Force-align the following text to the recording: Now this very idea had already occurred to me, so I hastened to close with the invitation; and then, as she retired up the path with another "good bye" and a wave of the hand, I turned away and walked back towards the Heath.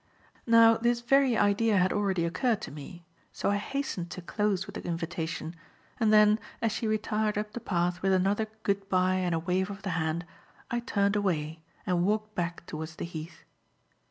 Now 0.47 0.77
this 0.77 1.01
very 1.01 1.37
idea 1.37 1.77
had 1.77 1.93
already 1.93 2.25
occurred 2.25 2.59
to 2.61 2.71
me, 2.71 3.05
so 3.31 3.51
I 3.51 3.57
hastened 3.57 4.09
to 4.09 4.21
close 4.23 4.65
with 4.65 4.73
the 4.73 4.83
invitation; 4.83 5.55
and 5.99 6.11
then, 6.11 6.39
as 6.59 6.71
she 6.71 6.87
retired 6.87 7.37
up 7.37 7.53
the 7.53 7.59
path 7.59 8.01
with 8.01 8.11
another 8.11 8.47
"good 8.63 8.89
bye" 8.89 9.17
and 9.17 9.35
a 9.35 9.37
wave 9.37 9.69
of 9.69 9.83
the 9.83 9.91
hand, 9.91 10.25
I 10.71 10.79
turned 10.79 11.15
away 11.15 11.59
and 11.85 12.03
walked 12.03 12.33
back 12.33 12.65
towards 12.65 12.95
the 12.95 13.05
Heath. 13.05 13.43